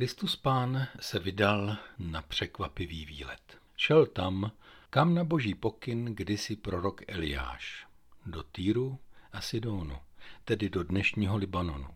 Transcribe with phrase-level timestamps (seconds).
[0.00, 3.58] Kristus pán se vydal na překvapivý výlet.
[3.76, 4.52] Šel tam,
[4.90, 7.86] kam na boží pokyn kdysi prorok Eliáš,
[8.26, 8.98] do Týru
[9.32, 9.98] a Sidónu,
[10.44, 11.88] tedy do dnešního Libanonu.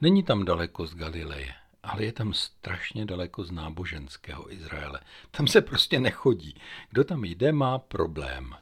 [0.00, 5.00] Není tam daleko z Galileje, ale je tam strašně daleko z náboženského Izraele.
[5.30, 6.60] Tam se prostě nechodí.
[6.90, 8.54] Kdo tam jde, má problém.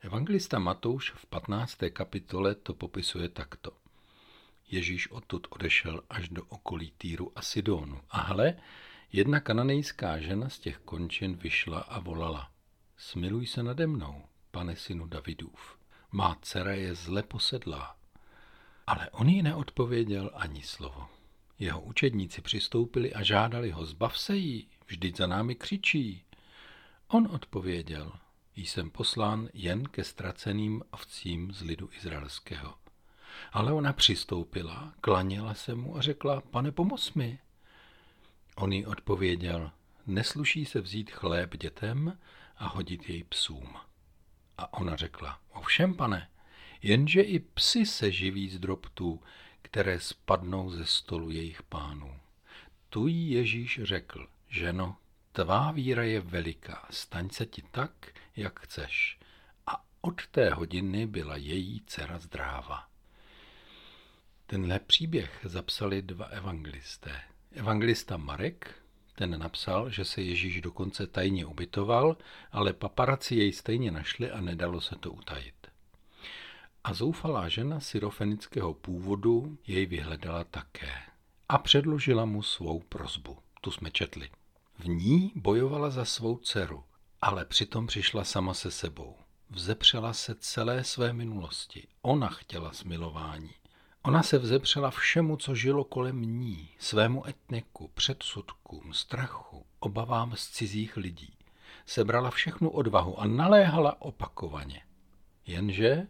[0.00, 1.78] Evangelista Matouš v 15.
[1.92, 3.79] kapitole to popisuje takto.
[4.70, 8.00] Ježíš odtud odešel až do okolí Týru a Sidónu.
[8.10, 8.56] A hle,
[9.12, 12.50] jedna kananejská žena z těch končin vyšla a volala.
[12.96, 15.78] Smiluj se nade mnou, pane synu Davidův.
[16.12, 17.96] Má dcera je zle posedlá.
[18.86, 21.08] Ale on jí neodpověděl ani slovo.
[21.58, 26.24] Jeho učedníci přistoupili a žádali ho, zbav se jí, vždyť za námi křičí.
[27.08, 28.12] On odpověděl,
[28.56, 32.74] jsem poslán jen ke ztraceným ovcím z lidu izraelského.
[33.52, 37.38] Ale ona přistoupila, klaněla se mu a řekla, pane, pomoz mi.
[38.56, 39.70] On jí odpověděl,
[40.06, 42.18] nesluší se vzít chléb dětem
[42.56, 43.76] a hodit jej psům.
[44.58, 46.30] A ona řekla, ovšem, pane,
[46.82, 49.22] jenže i psy se živí z drobtů,
[49.62, 52.20] které spadnou ze stolu jejich pánů.
[52.88, 54.96] Tu jí Ježíš řekl, ženo,
[55.32, 57.92] tvá víra je veliká, staň se ti tak,
[58.36, 59.18] jak chceš.
[59.66, 62.89] A od té hodiny byla její dcera zdráva.
[64.50, 67.20] Tenhle příběh zapsali dva evangelisté.
[67.52, 68.74] Evangelista Marek,
[69.14, 72.16] ten napsal, že se Ježíš dokonce tajně ubytoval,
[72.52, 75.54] ale paparaci jej stejně našli a nedalo se to utajit.
[76.84, 80.92] A zoufalá žena syrofenického původu jej vyhledala také
[81.48, 83.38] a předložila mu svou prozbu.
[83.60, 84.30] Tu jsme četli.
[84.78, 86.84] V ní bojovala za svou dceru,
[87.20, 89.16] ale přitom přišla sama se sebou.
[89.50, 91.86] Vzepřela se celé své minulosti.
[92.02, 93.59] Ona chtěla smilování.
[94.02, 100.96] Ona se vzepřela všemu, co žilo kolem ní, svému etniku, předsudkům, strachu, obavám z cizích
[100.96, 101.32] lidí.
[101.86, 104.82] Sebrala všechnu odvahu a naléhala opakovaně.
[105.46, 106.06] Jenže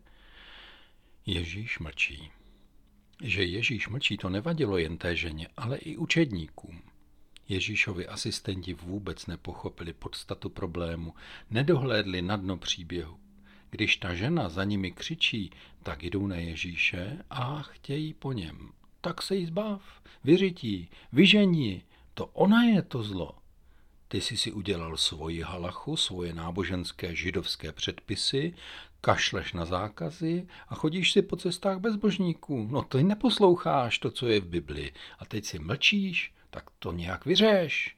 [1.27, 2.31] Ježíš mlčí.
[3.23, 6.83] Že Ježíš mlčí, to nevadilo jen té ženě, ale i učedníkům.
[7.49, 11.15] Ježíšovi asistenti vůbec nepochopili podstatu problému,
[11.50, 13.19] nedohlédli na dno příběhu.
[13.70, 15.50] Když ta žena za nimi křičí,
[15.82, 18.70] tak jdou na Ježíše a chtějí po něm.
[19.00, 19.82] Tak se jí zbav,
[20.25, 21.82] vyřití, vyžení,
[22.14, 23.34] to ona je to zlo.
[24.08, 28.54] Ty jsi si udělal svoji halachu, svoje náboženské židovské předpisy,
[29.00, 32.69] kašleš na zákazy a chodíš si po cestách bezbožníků.
[32.70, 34.92] No to neposloucháš to, co je v Bibli.
[35.19, 37.97] A teď si mlčíš, tak to nějak vyřeš.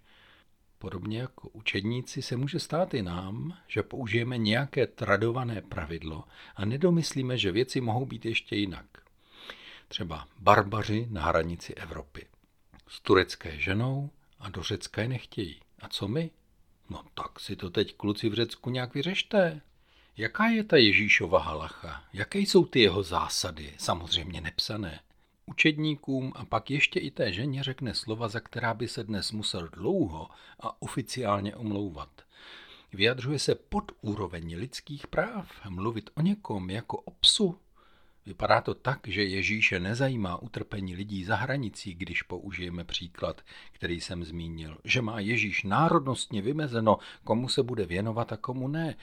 [0.83, 6.25] Podobně jako učedníci se může stát i nám, že použijeme nějaké tradované pravidlo
[6.57, 8.87] a nedomyslíme, že věci mohou být ještě jinak.
[9.89, 12.27] Třeba barbaři na hranici Evropy.
[12.89, 14.11] S turecké ženou
[14.41, 15.61] a do Řecka je nechtějí.
[15.81, 16.31] A co my?
[16.91, 19.61] No tak si to teď kluci v Řecku nějak vyřešte.
[20.17, 22.05] Jaká je ta Ježíšova halacha?
[22.13, 23.75] Jaké jsou ty jeho zásady?
[23.79, 25.01] Samozřejmě nepsané.
[25.47, 29.69] Učedníkům a pak ještě i té ženě řekne slova, za která by se dnes musel
[29.69, 30.29] dlouho
[30.61, 32.23] a oficiálně omlouvat.
[32.93, 37.59] Vyjadřuje se pod úroveň lidských práv, mluvit o někom jako o psu.
[38.27, 43.43] Vypadá to tak, že Ježíše nezajímá utrpení lidí za hranicí, když použijeme příklad,
[43.73, 48.97] který jsem zmínil, že má Ježíš národnostně vymezeno, komu se bude věnovat a komu ne.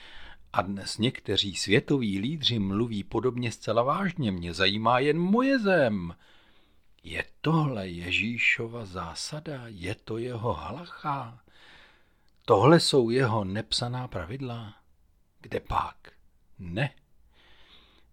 [0.52, 4.32] A dnes někteří světoví lídři mluví podobně zcela vážně.
[4.32, 6.14] Mě zajímá jen moje zem.
[7.02, 9.62] Je tohle Ježíšova zásada?
[9.66, 11.38] Je to jeho halacha?
[12.44, 14.74] Tohle jsou jeho nepsaná pravidla?
[15.40, 15.96] Kde pak?
[16.58, 16.94] Ne.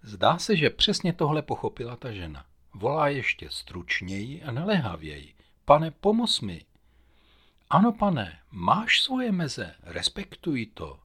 [0.02, 2.46] Zdá se, že přesně tohle pochopila ta žena.
[2.74, 5.34] Volá ještě stručněji a naléhavěji.
[5.66, 6.62] Pane, pomoz mi.
[7.70, 11.00] Ano, pane, máš svoje meze, respektuj to.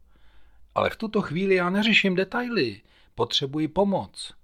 [0.74, 2.80] Ale v tuto chvíli já neřeším detaily,
[3.14, 4.34] potřebuji pomoc.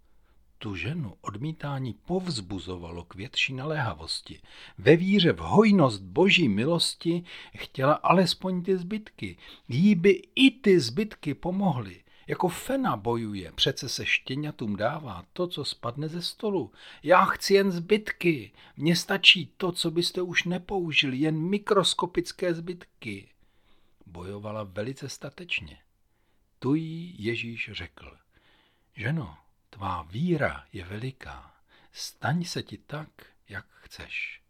[0.58, 4.40] Tu ženu odmítání povzbuzovalo k větší naléhavosti.
[4.78, 7.24] Ve víře v hojnost boží milosti
[7.56, 9.36] chtěla alespoň ty zbytky.
[9.68, 12.02] Jí by i ty zbytky pomohly.
[12.26, 16.72] Jako fena bojuje, přece se štěňatům dává to, co spadne ze stolu.
[17.02, 23.28] Já chci jen zbytky, mně stačí to, co byste už nepoužili, jen mikroskopické zbytky.
[24.06, 25.78] Bojovala velice statečně.
[26.58, 28.18] Tu jí Ježíš řekl,
[28.96, 29.38] ženo,
[29.70, 31.54] tvá víra je veliká,
[31.92, 33.08] staň se ti tak,
[33.48, 34.42] jak chceš.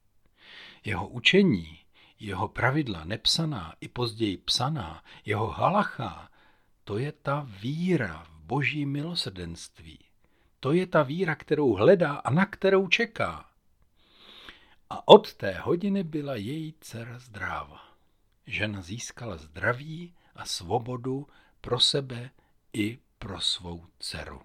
[0.85, 1.79] Jeho učení,
[2.21, 6.31] jeho pravidla nepsaná i později psaná, jeho halacha,
[6.85, 9.99] to je ta víra v boží milosrdenství.
[10.61, 13.51] To je ta víra, kterou hledá a na kterou čeká.
[14.91, 17.81] A od té hodiny byla její dcera zdráva.
[18.47, 21.27] Žena získala zdraví a svobodu
[21.61, 22.31] pro sebe
[22.73, 24.41] i pro svou dceru.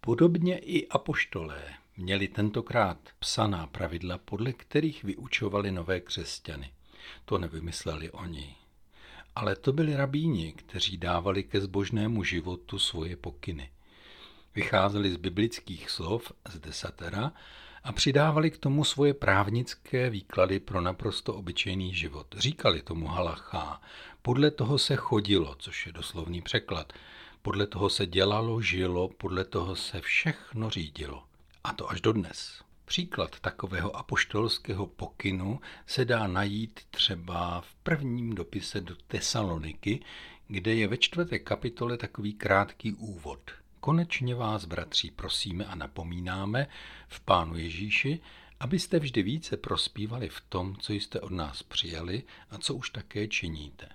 [0.00, 6.72] Podobně i apoštolé měli tentokrát psaná pravidla, podle kterých vyučovali nové křesťany.
[7.24, 8.54] To nevymysleli oni.
[9.34, 13.70] Ale to byli rabíni, kteří dávali ke zbožnému životu svoje pokyny.
[14.54, 17.32] Vycházeli z biblických slov z desatera
[17.86, 22.26] a přidávali k tomu svoje právnické výklady pro naprosto obyčejný život.
[22.38, 23.80] Říkali tomu halacha,
[24.22, 26.92] podle toho se chodilo, což je doslovný překlad.
[27.42, 31.24] Podle toho se dělalo, žilo, podle toho se všechno řídilo.
[31.64, 32.62] A to až dodnes.
[32.84, 40.00] Příklad takového apoštolského pokynu se dá najít třeba v prvním dopise do Tesaloniky,
[40.48, 43.40] kde je ve čtvrté kapitole takový krátký úvod.
[43.86, 46.66] Konečně vás, bratři, prosíme a napomínáme
[47.08, 48.20] v Pánu Ježíši,
[48.60, 53.28] abyste vždy více prospívali v tom, co jste od nás přijali a co už také
[53.28, 53.88] činíte.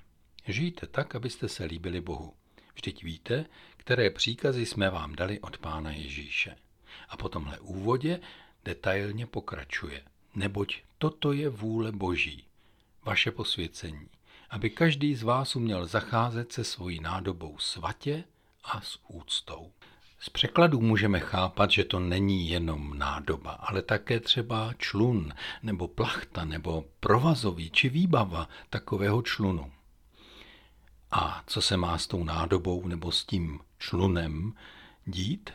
[0.48, 2.34] Žijte tak, abyste se líbili Bohu.
[2.74, 3.46] Vždyť víte,
[3.78, 6.56] které příkazy jsme vám dali od Pána Ježíše.
[7.10, 8.20] A po tomhle úvodě
[8.66, 10.04] detailně pokračuje.
[10.36, 12.46] Neboť toto je vůle Boží,
[13.04, 14.10] vaše posvěcení,
[14.50, 18.24] aby každý z vás uměl zacházet se svojí nádobou svatě
[18.64, 19.72] a s úctou.
[20.20, 26.46] Z překladů můžeme chápat, že to není jenom nádoba, ale také třeba člun, nebo plachta,
[26.46, 29.72] nebo provazový či výbava takového člunu.
[31.12, 34.54] A co se má s tou nádobou nebo s tím člunem
[35.06, 35.50] dít?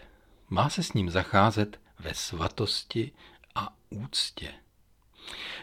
[0.50, 3.12] Má se s ním zacházet ve svatosti
[3.55, 4.55] a úctě.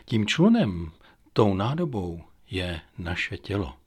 [0.06, 0.92] Tím člunem,
[1.34, 3.78] tou nádobou je naše tělo.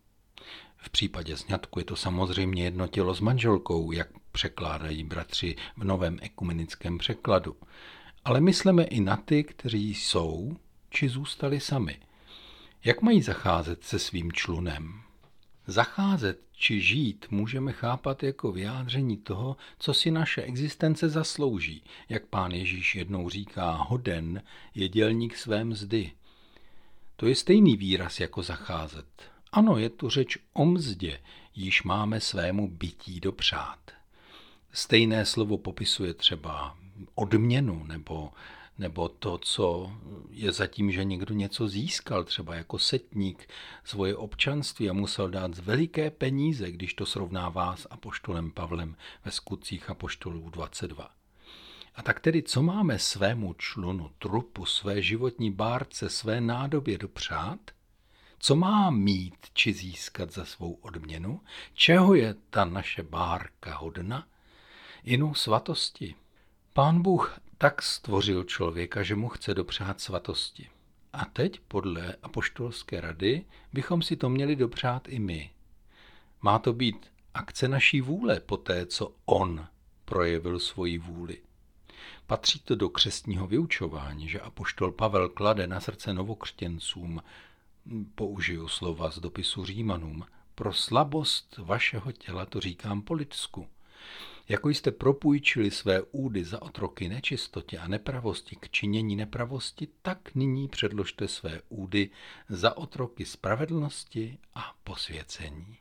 [0.87, 6.19] V případě sňatku je to samozřejmě jedno tělo s manželkou, jak překládají bratři v novém
[6.23, 7.57] ekumenickém překladu.
[8.25, 10.57] Ale myslíme i na ty, kteří jsou
[10.91, 11.99] či zůstali sami.
[12.85, 15.01] Jak mají zacházet se svým člunem?
[15.67, 21.85] Zacházet či žít můžeme chápat jako vyjádření toho, co si naše existence zaslouží.
[22.09, 24.43] Jak pán Ježíš jednou říká, hoden
[24.75, 26.13] je dělník své mzdy.
[27.17, 29.36] To je stejný výraz jako zacházet.
[29.53, 31.21] Ano, je tu řeč o mzdě,
[31.55, 33.79] již máme svému bytí dopřát.
[34.73, 36.77] Stejné slovo popisuje třeba
[37.15, 38.33] odměnu nebo
[38.79, 39.93] nebo to, co
[40.31, 43.49] je zatím, že někdo něco získal, třeba jako setník
[43.85, 49.91] svoje občanství a musel dát veliké peníze, když to srovnává s apoštolem Pavlem ve skutcích
[49.91, 51.11] apoštolů 22.
[51.95, 57.61] A tak tedy, co máme svému člunu, trupu, své životní bárce, své nádobě dopřát?
[58.39, 61.41] Co má mít či získat za svou odměnu?
[61.75, 64.27] Čeho je ta naše bárka hodna?
[65.05, 66.15] Inu svatosti.
[66.73, 70.69] Pán Bůh tak stvořil člověka, že mu chce dopřát svatosti.
[71.13, 75.51] A teď, podle apoštolské rady, bychom si to měli dopřát i my.
[76.43, 79.67] Má to být akce naší vůle po té, co on
[80.05, 81.39] projevil svoji vůli.
[82.27, 87.23] Patří to do křestního vyučování, že apoštol Pavel klade na srdce novokřtěncům,
[88.15, 93.69] použiju slova z dopisu Římanům, pro slabost vašeho těla to říkám po lidsku.
[94.49, 100.69] Jako jste propůjčili své údy za otroky nečistotě a nepravosti k činění nepravosti, tak nyní
[100.69, 102.11] předložte své údy
[102.49, 105.79] za otroky spravedlnosti a posvěcení.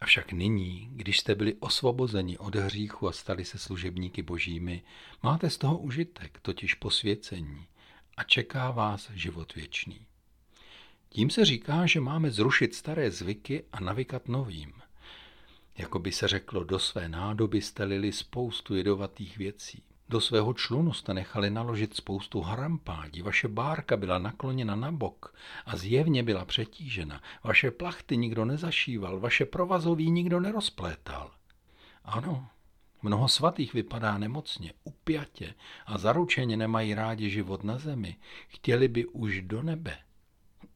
[0.00, 4.82] Avšak nyní, když jste byli osvobozeni od hříchu a stali se služebníky božími,
[5.22, 7.66] máte z toho užitek, totiž posvěcení,
[8.16, 10.06] a čeká vás život věčný.
[11.08, 14.72] Tím se říká, že máme zrušit staré zvyky a navykat novým–
[15.78, 19.82] jako by se řeklo, do své nádoby jste lili spoustu jedovatých věcí.
[20.08, 25.34] Do svého člunu jste nechali naložit spoustu harampádí, vaše bárka byla nakloněna na bok
[25.66, 31.30] a zjevně byla přetížena, vaše plachty nikdo nezašíval, vaše provazoví nikdo nerozplétal.
[32.04, 32.48] Ano,
[33.02, 35.54] mnoho svatých vypadá nemocně, upjatě
[35.86, 38.16] a zaručeně nemají rádi život na zemi,
[38.48, 39.98] chtěli by už do nebe.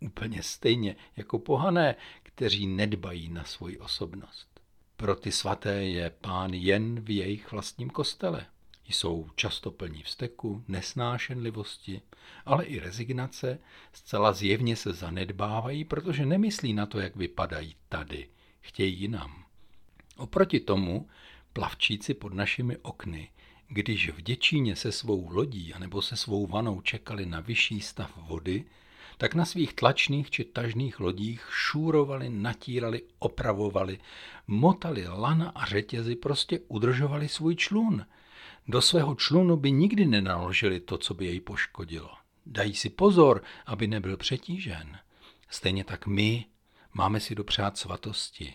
[0.03, 4.61] Úplně stejně jako pohané, kteří nedbají na svoji osobnost.
[4.97, 8.47] Pro ty svaté je pán jen v jejich vlastním kostele.
[8.89, 12.03] Jsou často plní vzteku, nesnášenlivosti,
[12.47, 13.59] ale i rezignace,
[13.93, 18.29] zcela zjevně se zanedbávají, protože nemyslí na to, jak vypadají tady,
[18.61, 19.45] chtějí jinam.
[20.17, 21.09] Oproti tomu
[21.53, 23.31] plavčíci pod našimi okny,
[23.69, 28.65] když v Děčíně se svou lodí anebo se svou vanou čekali na vyšší stav vody,
[29.23, 34.03] tak na svých tlačných či tažných lodích šúrovali, natírali, opravovali,
[34.51, 38.07] motali lana a řetězy, prostě udržovali svůj člun.
[38.69, 42.11] Do svého člunu by nikdy nenaložili to, co by jej poškodilo.
[42.47, 44.99] dají si pozor, aby nebyl přetížen.
[45.51, 46.45] Stejně tak my
[46.93, 48.55] máme si dopřát svatosti.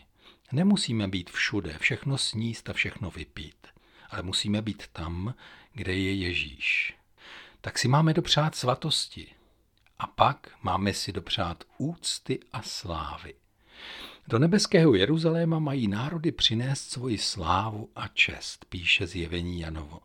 [0.52, 3.68] Nemusíme být všude, všechno sníst a všechno vypít,
[4.10, 5.34] ale musíme být tam,
[5.74, 6.96] kde je Ježíš.
[7.62, 9.37] Tak si máme dopřát svatosti.
[10.00, 13.34] A pak máme si dopřát úcty a slávy.
[14.28, 20.00] Do nebeského Jeruzaléma mají národy přinést svoji slávu a čest, píše zjevení Janovo.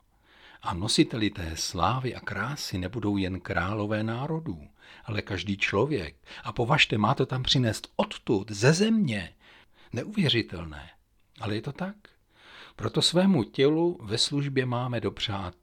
[0.62, 4.68] A nositeli té slávy a krásy nebudou jen králové národů,
[5.04, 6.16] ale každý člověk.
[6.44, 9.34] A považte, má to tam přinést odtud, ze země.
[9.92, 10.90] Neuvěřitelné,
[11.40, 11.96] ale je to tak.
[12.76, 15.54] Proto svému tělu ve službě máme dopřát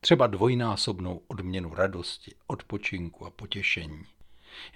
[0.00, 4.04] třeba dvojnásobnou odměnu radosti, odpočinku a potěšení.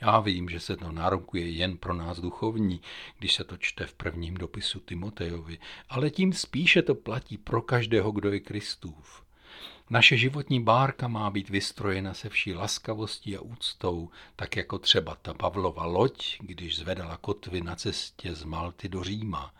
[0.00, 2.80] Já vím, že se to nárokuje jen pro nás duchovní,
[3.18, 8.12] když se to čte v prvním dopisu Timotejovi, ale tím spíše to platí pro každého,
[8.12, 9.24] kdo je Kristův.
[9.90, 15.34] Naše životní bárka má být vystrojena se vší laskavostí a úctou, tak jako třeba ta
[15.34, 19.54] Pavlova loď, když zvedala kotvy na cestě z Malty do Říma.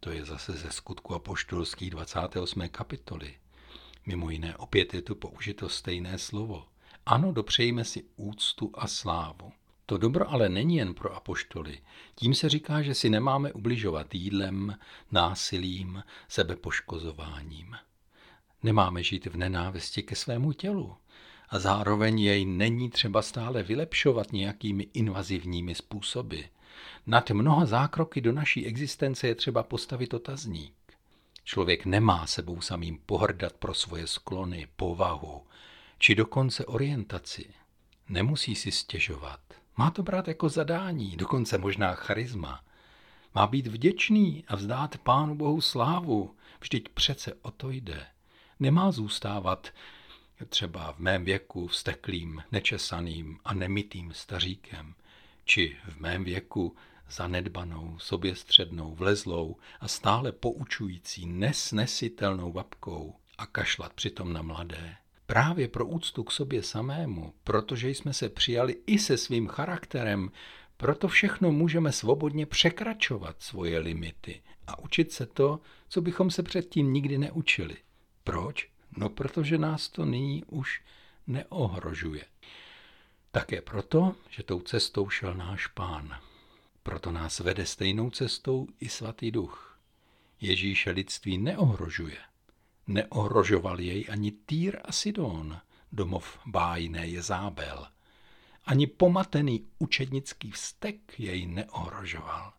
[0.00, 2.68] To je zase ze skutku apoštolských 28.
[2.68, 3.34] kapitoly.
[4.06, 6.66] Mimo jiné opět je tu použito stejné slovo.
[7.06, 9.52] Ano, dopřejme si úctu a slávu.
[9.86, 11.78] To dobro ale není jen pro apoštoly.
[12.14, 14.76] Tím se říká, že si nemáme ubližovat jídlem,
[15.10, 17.76] násilím, sebepoškozováním.
[18.62, 20.96] Nemáme žít v nenávisti ke svému tělu.
[21.48, 26.40] A zároveň jej není třeba stále vylepšovat nějakými invazivními způsoby.
[27.06, 30.74] Nad mnoha zákroky do naší existence je třeba postavit otazník.
[31.46, 35.46] Člověk nemá sebou samým pohrdat pro svoje sklony, povahu,
[35.98, 37.54] či dokonce orientaci.
[38.08, 39.40] Nemusí si stěžovat.
[39.76, 42.64] Má to brát jako zadání, dokonce možná charisma.
[43.34, 46.34] Má být vděčný a vzdát Pánu Bohu slávu.
[46.60, 48.06] Vždyť přece o to jde.
[48.60, 49.72] Nemá zůstávat
[50.48, 54.94] třeba v mém věku vsteklým, nečesaným a nemitým staříkem,
[55.44, 56.76] či v mém věku
[57.10, 64.96] zanedbanou, soběstřednou, vlezlou a stále poučující nesnesitelnou babkou a kašlat přitom na mladé.
[65.26, 70.30] Právě pro úctu k sobě samému, protože jsme se přijali i se svým charakterem,
[70.76, 76.92] proto všechno můžeme svobodně překračovat svoje limity a učit se to, co bychom se předtím
[76.92, 77.76] nikdy neučili.
[78.24, 78.68] Proč?
[78.96, 80.82] No protože nás to nyní už
[81.26, 82.24] neohrožuje.
[83.30, 86.20] Také proto, že tou cestou šel náš pán.
[86.86, 89.78] Proto nás vede stejnou cestou i svatý duch.
[90.40, 92.18] Ježíše lidství neohrožuje.
[92.86, 95.60] Neohrožoval jej ani Týr a Sidon,
[95.92, 97.86] domov bájné Jezábel.
[98.64, 102.52] Ani pomatený učednický vztek jej neohrožoval.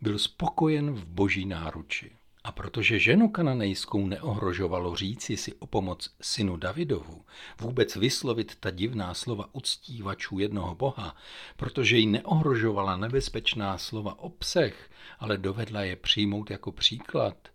[0.00, 2.16] Byl spokojen v boží náruči.
[2.44, 7.24] A protože ženu kananejskou neohrožovalo říci si o pomoc synu Davidovu,
[7.60, 11.16] vůbec vyslovit ta divná slova uctívačů jednoho boha,
[11.56, 14.72] protože ji neohrožovala nebezpečná slova obsah,
[15.18, 17.48] ale dovedla je přijmout jako příklad,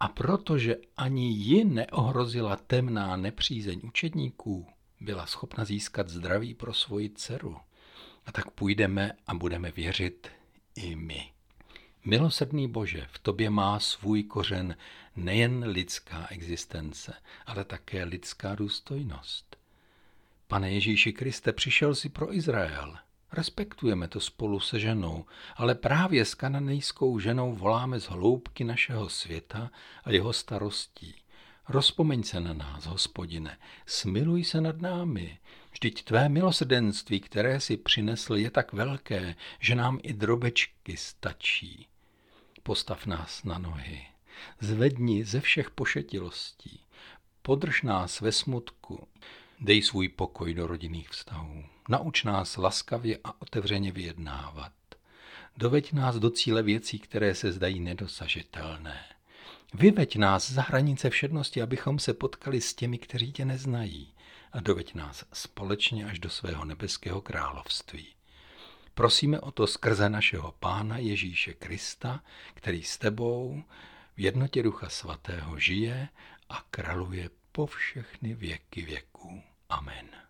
[0.00, 4.66] a protože ani ji neohrozila temná nepřízeň učedníků,
[5.00, 7.56] byla schopna získat zdraví pro svoji dceru.
[8.26, 10.28] A tak půjdeme a budeme věřit
[10.76, 11.32] i my.
[12.04, 14.76] Milosrdný Bože, v tobě má svůj kořen
[15.16, 17.14] nejen lidská existence,
[17.46, 19.56] ale také lidská důstojnost.
[20.48, 22.96] Pane Ježíši Kriste, přišel si pro Izrael.
[23.32, 25.24] Respektujeme to spolu se ženou,
[25.56, 29.70] ale právě s kananejskou ženou voláme z hloubky našeho světa
[30.04, 31.14] a jeho starostí.
[31.68, 35.38] Rozpomeň se na nás, hospodine, smiluj se nad námi.
[35.80, 41.86] Vždyť tvé milosrdenství, které si přinesl, je tak velké, že nám i drobečky stačí.
[42.62, 44.06] Postav nás na nohy.
[44.60, 46.80] Zvedni ze všech pošetilostí.
[47.42, 49.08] Podrž nás ve smutku.
[49.60, 51.64] Dej svůj pokoj do rodinných vztahů.
[51.88, 54.72] Nauč nás laskavě a otevřeně vyjednávat.
[55.56, 59.04] Doveď nás do cíle věcí, které se zdají nedosažitelné.
[59.74, 64.12] Vyveď nás za hranice všednosti, abychom se potkali s těmi, kteří tě neznají.
[64.52, 68.14] A doveď nás společně až do svého nebeského království.
[68.94, 72.22] Prosíme o to skrze našeho Pána Ježíše Krista,
[72.54, 73.62] který s tebou
[74.16, 76.08] v jednotě Ducha Svatého žije
[76.48, 79.42] a kraluje po všechny věky věků.
[79.68, 80.20] Amen.